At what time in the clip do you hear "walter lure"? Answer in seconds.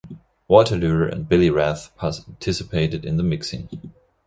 0.47-1.07